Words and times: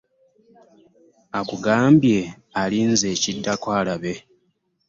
Akugambye 1.39 2.17
alinze 2.61 3.09
kiddako 3.21 3.67
alabe. 3.79 4.13